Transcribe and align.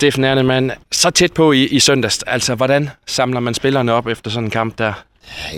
Steffen 0.00 0.24
Ernemann, 0.24 0.72
så 0.92 1.10
tæt 1.10 1.32
på 1.32 1.52
i, 1.52 1.64
i 1.64 1.80
søndags. 1.80 2.22
Altså, 2.22 2.54
hvordan 2.54 2.90
samler 3.06 3.40
man 3.40 3.54
spillerne 3.54 3.92
op 3.92 4.06
efter 4.06 4.30
sådan 4.30 4.44
en 4.44 4.50
kamp 4.50 4.78
der? 4.78 4.92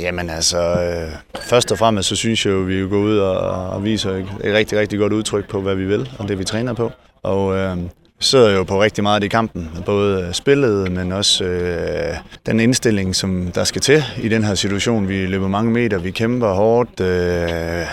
Jamen 0.00 0.30
altså, 0.30 0.58
øh, 0.58 1.08
først 1.40 1.72
og 1.72 1.78
fremmest 1.78 2.08
så 2.08 2.16
synes 2.16 2.46
jeg 2.46 2.52
jo, 2.52 2.60
at 2.60 2.68
vi 2.68 2.88
går 2.88 2.96
ud 2.96 3.18
og, 3.18 3.70
og 3.70 3.84
viser 3.84 4.10
et, 4.10 4.26
et 4.44 4.54
rigtig, 4.54 4.78
rigtig 4.78 4.98
godt 4.98 5.12
udtryk 5.12 5.48
på, 5.48 5.60
hvad 5.60 5.74
vi 5.74 5.84
vil 5.84 6.10
og 6.18 6.28
det 6.28 6.38
vi 6.38 6.44
træner 6.44 6.74
på. 6.74 6.92
Og 7.22 7.56
øh, 7.56 7.76
sidder 8.20 8.50
jo 8.50 8.64
på 8.64 8.82
rigtig 8.82 9.02
meget 9.02 9.24
i 9.24 9.28
kampen. 9.28 9.70
Både 9.86 10.28
spillet, 10.32 10.92
men 10.92 11.12
også 11.12 11.44
øh, 11.44 12.16
den 12.46 12.60
indstilling, 12.60 13.16
som 13.16 13.52
der 13.54 13.64
skal 13.64 13.82
til 13.82 14.04
i 14.22 14.28
den 14.28 14.44
her 14.44 14.54
situation. 14.54 15.08
Vi 15.08 15.26
løber 15.26 15.48
mange 15.48 15.72
meter, 15.72 15.98
vi 15.98 16.10
kæmper 16.10 16.52
hårdt, 16.52 17.00
øh, 17.00 17.86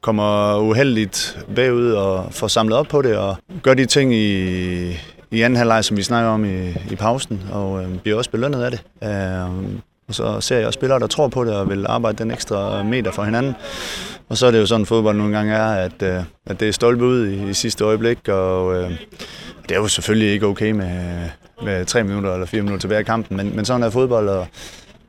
kommer 0.00 0.58
uheldigt 0.58 1.38
bagud 1.56 1.90
og 1.90 2.26
får 2.30 2.48
samlet 2.48 2.78
op 2.78 2.86
på 2.86 3.02
det 3.02 3.16
og 3.16 3.36
gør 3.62 3.74
de 3.74 3.86
ting 3.86 4.14
i, 4.14 4.96
i 5.30 5.42
anden 5.42 5.56
halvleg, 5.56 5.84
som 5.84 5.96
vi 5.96 6.02
snakker 6.02 6.30
om 6.30 6.44
i, 6.44 6.68
i 6.90 6.96
pausen, 6.98 7.42
og 7.52 7.82
øh, 7.82 7.98
bliver 7.98 8.18
også 8.18 8.30
belønnet 8.30 8.62
af 8.62 8.70
det. 8.70 8.82
Øh, 9.04 9.64
og 10.08 10.14
så 10.14 10.40
ser 10.40 10.56
jeg 10.56 10.66
også 10.66 10.78
spillere, 10.78 10.98
der 10.98 11.06
tror 11.06 11.28
på 11.28 11.44
det 11.44 11.54
og 11.54 11.68
vil 11.68 11.86
arbejde 11.88 12.18
den 12.18 12.30
ekstra 12.30 12.82
meter 12.82 13.12
for 13.12 13.24
hinanden. 13.24 13.54
Og 14.28 14.36
så 14.36 14.46
er 14.46 14.50
det 14.50 14.58
jo 14.58 14.66
sådan, 14.66 14.86
fodbold 14.86 15.16
nogle 15.16 15.36
gange 15.36 15.54
er, 15.54 15.72
at, 15.72 16.02
øh, 16.02 16.22
at 16.46 16.60
det 16.60 16.68
er 16.68 16.72
stolpe 16.72 17.04
ud 17.04 17.26
i, 17.26 17.50
i 17.50 17.54
sidste 17.54 17.84
øjeblik, 17.84 18.28
og 18.28 18.76
øh, 18.76 18.90
det 19.62 19.74
er 19.74 19.80
jo 19.80 19.88
selvfølgelig 19.88 20.30
ikke 20.32 20.46
okay 20.46 20.70
med, 20.70 21.18
med 21.62 21.84
tre 21.84 22.04
minutter 22.04 22.32
eller 22.32 22.46
fire 22.46 22.62
minutter 22.62 22.80
tilbage 22.80 23.00
i 23.00 23.04
kampen, 23.04 23.36
men, 23.36 23.56
men 23.56 23.64
sådan 23.64 23.82
er 23.82 23.90
fodbold, 23.90 24.28
og, 24.28 24.46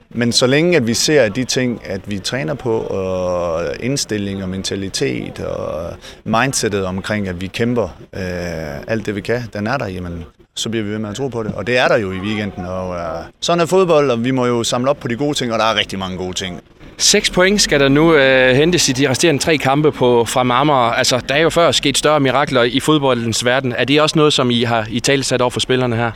men 0.09 0.31
så 0.31 0.48
længe 0.48 0.77
at 0.77 0.88
vi 0.88 0.94
ser 0.94 1.22
at 1.22 1.36
de 1.36 1.44
ting, 1.44 1.81
at 1.86 2.02
vi 2.05 2.20
træner 2.20 2.54
på, 2.54 2.80
og 2.80 3.63
indstilling 3.80 4.44
og 4.44 4.49
mentalitet 4.49 5.40
og 5.40 5.94
mindsetet 6.23 6.85
omkring, 6.85 7.27
at 7.27 7.41
vi 7.41 7.48
kæmper 7.48 7.84
øh, 8.13 8.82
alt 8.88 9.05
det 9.05 9.16
vi 9.16 9.22
kan, 9.22 9.41
den 9.54 9.68
er 9.68 9.77
der, 9.77 9.88
jamen, 9.88 10.26
så 10.55 10.70
bliver 10.70 10.84
vi 10.85 10.91
ved 10.91 10.99
med 10.99 11.09
at 11.09 11.16
tro 11.16 11.27
på 11.27 11.44
det. 11.44 11.54
Og 11.55 11.68
det 11.68 11.77
er 11.77 11.88
der 11.88 11.98
jo 11.98 12.12
i 12.12 12.18
weekenden. 12.18 12.66
Og, 12.66 12.95
øh, 12.95 13.23
sådan 13.41 13.62
er 13.62 13.66
fodbold, 13.66 14.12
og 14.12 14.23
vi 14.23 14.32
må 14.32 14.46
jo 14.46 14.63
samle 14.63 14.90
op 14.90 14.99
på 14.99 15.07
de 15.07 15.16
gode 15.16 15.34
ting, 15.34 15.54
og 15.54 15.60
der 15.60 15.66
er 15.66 15.76
rigtig 15.76 15.99
mange 15.99 16.18
gode 16.18 16.34
ting. 16.34 16.60
6 16.98 17.29
point 17.29 17.62
skal 17.62 17.79
der 17.79 17.90
nu 17.90 18.13
øh, 18.13 18.55
hentes 18.55 18.90
i 18.90 18.91
de 18.91 19.10
resterende 19.10 19.41
tre 19.41 19.57
kampe 19.57 19.91
på 19.91 20.26
fra 20.26 20.44
Marmar. 20.44 20.91
Altså, 20.91 21.21
der 21.29 21.35
er 21.35 21.40
jo 21.40 21.49
før 21.49 21.71
sket 21.71 21.98
større 21.98 22.20
mirakler 22.20 22.63
i 22.63 22.79
fodboldens 22.79 23.46
verden. 23.46 23.73
Er 23.77 23.84
det 23.85 24.01
også 24.01 24.20
noget, 24.20 24.34
som 24.34 24.51
I 24.51 24.63
har 24.63 24.88
i 24.90 24.99
tale 24.99 25.23
sat 25.23 25.41
over 25.41 25.49
for 25.49 25.60
spillerne 25.60 25.96
her? 25.96 26.12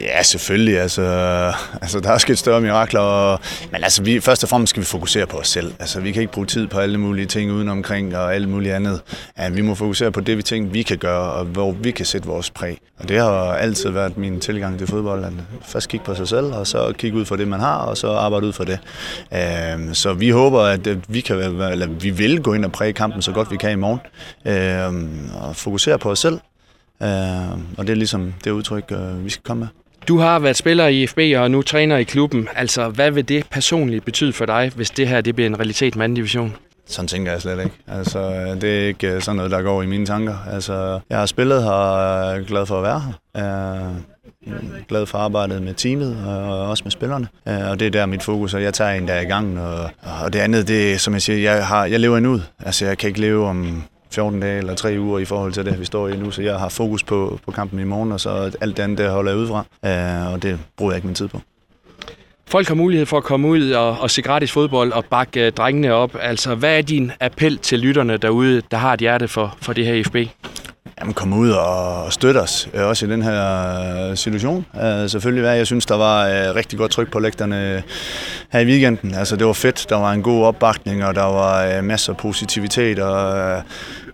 Ja, 0.00 0.22
selvfølgelig. 0.22 0.80
Altså, 0.80 1.02
altså, 1.82 2.00
der 2.00 2.10
er 2.10 2.18
sket 2.18 2.38
større 2.38 2.60
mirakler. 2.60 3.00
Og, 3.00 3.40
men 3.72 3.84
altså, 3.84 4.02
vi, 4.02 4.20
først 4.20 4.42
og 4.42 4.48
fremmest 4.48 4.70
skal 4.70 4.80
vi 4.80 4.86
fokusere 4.86 5.26
på 5.26 5.36
os 5.36 5.48
selv. 5.48 5.72
Altså, 5.80 6.00
vi 6.00 6.12
kan 6.12 6.22
ikke 6.22 6.32
bruge 6.32 6.46
tid 6.46 6.66
på 6.66 6.78
alle 6.78 6.98
mulige 6.98 7.26
ting 7.26 7.52
udenomkring 7.52 8.16
og 8.16 8.34
alt 8.34 8.48
muligt 8.48 8.74
andet. 8.74 9.00
Ja, 9.38 9.48
vi 9.48 9.62
må 9.62 9.74
fokusere 9.74 10.12
på 10.12 10.20
det, 10.20 10.36
vi 10.36 10.42
tænker, 10.42 10.70
vi 10.70 10.82
kan 10.82 10.98
gøre, 10.98 11.32
og 11.32 11.44
hvor 11.44 11.72
vi 11.72 11.90
kan 11.90 12.06
sætte 12.06 12.28
vores 12.28 12.50
præg. 12.50 12.78
Og 12.98 13.08
det 13.08 13.18
har 13.20 13.52
altid 13.52 13.90
været 13.90 14.18
min 14.18 14.40
tilgang 14.40 14.78
til 14.78 14.86
fodbold. 14.86 15.24
At 15.24 15.32
først 15.62 15.88
kigge 15.88 16.06
på 16.06 16.14
sig 16.14 16.28
selv, 16.28 16.46
og 16.46 16.66
så 16.66 16.92
kigge 16.98 17.18
ud 17.18 17.24
for 17.24 17.36
det, 17.36 17.48
man 17.48 17.60
har, 17.60 17.76
og 17.76 17.96
så 17.96 18.10
arbejde 18.10 18.46
ud 18.46 18.52
for 18.52 18.64
det. 18.64 18.78
Øhm, 19.34 19.94
så 19.94 20.12
vi 20.12 20.30
håber, 20.30 20.60
at 20.60 20.88
vi, 21.08 21.20
kan, 21.20 21.36
eller 21.36 21.86
vi 21.86 22.10
vil 22.10 22.42
gå 22.42 22.54
ind 22.54 22.64
og 22.64 22.72
præge 22.72 22.92
kampen 22.92 23.22
så 23.22 23.32
godt 23.32 23.50
vi 23.50 23.56
kan 23.56 23.72
i 23.72 23.74
morgen. 23.74 24.00
Øhm, 24.44 25.30
og 25.34 25.56
fokusere 25.56 25.98
på 25.98 26.10
os 26.10 26.18
selv. 26.18 26.38
Øhm, 27.02 27.66
og 27.78 27.86
det 27.86 27.90
er 27.90 27.94
ligesom 27.94 28.34
det 28.44 28.50
udtryk, 28.50 28.92
øh, 28.92 29.24
vi 29.24 29.30
skal 29.30 29.42
komme 29.42 29.60
med. 29.60 29.85
Du 30.08 30.18
har 30.18 30.38
været 30.38 30.56
spiller 30.56 30.86
i 30.86 31.06
FB 31.06 31.18
og 31.36 31.50
nu 31.50 31.62
træner 31.62 31.96
i 31.96 32.02
klubben. 32.02 32.48
Altså, 32.56 32.88
hvad 32.88 33.10
vil 33.10 33.28
det 33.28 33.46
personligt 33.50 34.04
betyde 34.04 34.32
for 34.32 34.46
dig, 34.46 34.72
hvis 34.76 34.90
det 34.90 35.08
her 35.08 35.20
det 35.20 35.34
bliver 35.34 35.48
en 35.48 35.58
realitet 35.58 35.96
med 35.96 36.04
anden 36.04 36.16
division? 36.16 36.56
Sådan 36.86 37.08
tænker 37.08 37.32
jeg 37.32 37.40
slet 37.42 37.58
ikke. 37.64 37.76
Altså, 37.86 38.30
det 38.60 38.82
er 38.82 38.86
ikke 38.86 39.08
øh, 39.08 39.22
sådan 39.22 39.36
noget, 39.36 39.50
der 39.50 39.62
går 39.62 39.82
i 39.82 39.86
mine 39.86 40.06
tanker. 40.06 40.34
Altså, 40.52 41.00
jeg 41.10 41.18
har 41.18 41.26
spillet 41.26 41.62
her 41.62 41.70
og 41.70 42.36
er 42.36 42.42
glad 42.42 42.66
for 42.66 42.76
at 42.76 42.82
være 42.82 43.00
her. 43.00 43.12
Jeg 44.46 44.54
er 44.54 44.84
glad 44.88 45.06
for 45.06 45.18
arbejdet 45.18 45.62
med 45.62 45.74
teamet 45.74 46.16
og 46.26 46.68
også 46.68 46.84
med 46.84 46.90
spillerne. 46.90 47.28
Og 47.44 47.80
det 47.80 47.86
er 47.86 47.90
der 47.90 48.06
mit 48.06 48.22
fokus, 48.22 48.54
og 48.54 48.62
jeg 48.62 48.74
tager 48.74 48.90
en 48.90 49.06
dag 49.06 49.22
i 49.22 49.26
gang. 49.26 49.60
Og, 49.60 49.90
og 50.24 50.32
det 50.32 50.38
andet, 50.38 50.68
det 50.68 50.92
er, 50.92 50.98
som 50.98 51.14
jeg 51.14 51.22
siger, 51.22 51.52
jeg, 51.52 51.66
har, 51.66 51.84
jeg 51.84 52.00
lever 52.00 52.16
endnu. 52.16 52.40
Altså, 52.64 52.86
jeg 52.86 52.98
kan 52.98 53.08
ikke 53.08 53.20
leve 53.20 53.46
om 53.46 53.82
14 54.16 54.40
dage 54.40 54.58
eller 54.58 54.74
3 54.74 54.96
uger 55.00 55.18
i 55.18 55.24
forhold 55.24 55.52
til 55.52 55.64
det, 55.64 55.80
vi 55.80 55.84
står 55.84 56.08
i 56.08 56.16
nu. 56.16 56.30
Så 56.30 56.42
jeg 56.42 56.58
har 56.58 56.68
fokus 56.68 57.04
på, 57.04 57.38
på 57.44 57.50
kampen 57.50 57.80
i 57.80 57.84
morgen, 57.84 58.12
og 58.12 58.20
så 58.20 58.56
alt 58.60 58.76
det 58.76 58.82
andet, 58.82 58.98
det 58.98 59.10
holder 59.10 59.32
jeg 59.32 59.40
ud 59.40 59.48
fra. 59.48 59.64
Øh, 59.86 60.32
og 60.32 60.42
det 60.42 60.58
bruger 60.76 60.92
jeg 60.92 60.96
ikke 60.96 61.06
min 61.06 61.14
tid 61.14 61.28
på. 61.28 61.40
Folk 62.48 62.68
har 62.68 62.74
mulighed 62.74 63.06
for 63.06 63.16
at 63.16 63.24
komme 63.24 63.48
ud 63.48 63.70
og, 63.70 64.00
og 64.00 64.10
se 64.10 64.22
gratis 64.22 64.52
fodbold 64.52 64.92
og 64.92 65.04
bakke 65.04 65.46
uh, 65.46 65.52
drengene 65.52 65.92
op. 65.92 66.16
Altså, 66.20 66.54
hvad 66.54 66.78
er 66.78 66.82
din 66.82 67.12
appel 67.20 67.58
til 67.58 67.78
lytterne 67.78 68.16
derude, 68.16 68.62
der 68.70 68.76
har 68.76 68.92
et 68.92 69.00
hjerte 69.00 69.28
for, 69.28 69.56
for 69.60 69.72
det 69.72 69.86
her 69.86 70.04
FB? 70.04 70.16
Jamen, 71.00 71.14
kom 71.14 71.32
ud 71.32 71.50
og 71.50 72.12
støtte 72.12 72.38
os, 72.38 72.68
øh, 72.74 72.86
også 72.86 73.06
i 73.06 73.10
den 73.10 73.22
her 73.22 74.14
situation. 74.14 74.66
Uh, 74.74 74.80
selvfølgelig, 75.08 75.42
hvad 75.42 75.56
jeg 75.56 75.66
synes, 75.66 75.86
der 75.86 75.96
var 75.96 76.24
uh, 76.26 76.56
rigtig 76.56 76.78
godt 76.78 76.90
tryk 76.90 77.10
på 77.10 77.18
lægterne 77.18 77.82
her 78.52 78.60
i 78.60 78.66
weekenden. 78.66 79.14
Altså, 79.14 79.36
det 79.36 79.46
var 79.46 79.52
fedt, 79.52 79.86
der 79.88 79.96
var 79.96 80.12
en 80.12 80.22
god 80.22 80.44
opbakning, 80.44 81.04
og 81.04 81.14
der 81.14 81.24
var 81.24 81.78
uh, 81.78 81.84
masser 81.84 82.12
af 82.12 82.16
positivitet, 82.16 82.98
og 82.98 83.62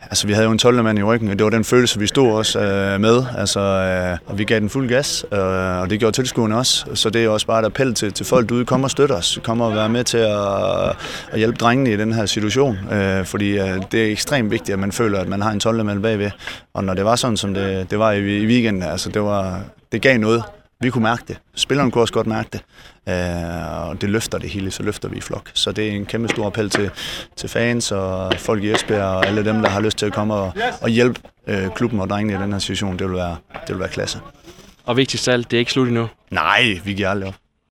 Altså, 0.02 0.26
vi 0.26 0.32
havde 0.32 0.46
jo 0.46 0.52
en 0.52 0.58
12 0.58 0.82
mand 0.82 0.98
i 0.98 1.02
ryggen, 1.02 1.28
og 1.28 1.38
det 1.38 1.44
var 1.44 1.50
den 1.50 1.64
følelse, 1.64 1.98
vi 1.98 2.06
stod 2.06 2.32
også 2.32 2.60
øh, 2.60 3.00
med. 3.00 3.24
Altså, 3.38 3.60
øh, 3.60 4.18
og 4.26 4.38
vi 4.38 4.44
gav 4.44 4.60
den 4.60 4.68
fuld 4.68 4.88
gas, 4.88 5.24
øh, 5.32 5.38
og 5.80 5.90
det 5.90 5.98
gjorde 6.00 6.16
tilskuerne 6.16 6.56
også. 6.56 6.86
Så 6.94 7.10
det 7.10 7.24
er 7.24 7.28
også 7.28 7.46
bare 7.46 7.60
et 7.60 7.64
appel 7.64 7.94
til, 7.94 8.12
til 8.12 8.26
folk 8.26 8.48
derude, 8.48 8.64
kom 8.64 8.84
og 8.84 8.90
støtte 8.90 9.12
os. 9.12 9.38
Kom 9.42 9.60
og 9.60 9.74
være 9.74 9.88
med 9.88 10.04
til 10.04 10.18
at, 10.18 10.96
at 11.32 11.38
hjælpe 11.38 11.58
drengene 11.58 11.92
i 11.92 11.96
den 11.96 12.12
her 12.12 12.26
situation. 12.26 12.78
Øh, 12.92 13.24
fordi 13.24 13.58
øh, 13.58 13.82
det 13.92 14.06
er 14.06 14.12
ekstremt 14.12 14.50
vigtigt, 14.50 14.72
at 14.72 14.78
man 14.78 14.92
føler, 14.92 15.20
at 15.20 15.28
man 15.28 15.42
har 15.42 15.50
en 15.50 15.60
12 15.60 15.84
mand 15.84 16.02
bagved. 16.02 16.30
Og 16.74 16.84
når 16.84 16.94
det 16.94 17.04
var 17.04 17.16
sådan, 17.16 17.36
som 17.36 17.54
det, 17.54 17.90
det 17.90 17.98
var 17.98 18.12
i, 18.12 18.42
i 18.42 18.46
weekenden, 18.46 18.82
altså, 18.82 19.08
det, 19.08 19.22
var, 19.22 19.60
det 19.92 20.02
gav 20.02 20.18
noget. 20.18 20.42
Vi 20.82 20.90
kunne 20.90 21.02
mærke 21.02 21.22
det. 21.28 21.38
Spillerne 21.54 21.90
kunne 21.90 22.02
også 22.02 22.14
godt 22.14 22.26
mærke 22.26 22.48
det. 22.52 22.60
Øh, 23.08 23.88
og 23.88 24.00
det 24.00 24.10
løfter 24.10 24.38
det 24.38 24.50
hele, 24.50 24.70
så 24.70 24.82
løfter 24.82 25.08
vi 25.08 25.16
i 25.16 25.20
flok. 25.20 25.50
Så 25.54 25.72
det 25.72 25.88
er 25.88 25.92
en 25.92 26.06
kæmpe 26.06 26.28
stor 26.28 26.46
appel 26.46 26.70
til, 26.70 26.90
til 27.36 27.48
fans 27.48 27.92
og 27.92 28.32
folk 28.38 28.64
i 28.64 28.70
Esbjerg 28.70 29.04
og 29.04 29.26
alle 29.26 29.44
dem, 29.44 29.62
der 29.62 29.68
har 29.68 29.80
lyst 29.80 29.98
til 29.98 30.06
at 30.06 30.12
komme 30.12 30.34
og, 30.34 30.52
og 30.80 30.88
hjælpe 30.88 31.20
øh, 31.46 31.70
klubben 31.70 32.00
og 32.00 32.10
drengene 32.10 32.38
i 32.38 32.42
den 32.42 32.52
her 32.52 32.58
situation. 32.58 32.98
Det 32.98 33.06
vil 33.08 33.16
være, 33.16 33.36
det 33.52 33.68
vil 33.68 33.78
være 33.78 33.88
klasse. 33.88 34.18
Og 34.84 34.96
vigtigst 34.96 35.28
af 35.28 35.32
alt, 35.32 35.50
det 35.50 35.56
er 35.56 35.58
ikke 35.58 35.72
slut 35.72 35.88
endnu. 35.88 36.08
Nej, 36.30 36.80
vi 36.84 36.92
giver 36.92 37.08
aldrig 37.08 37.28
op. 37.28 37.34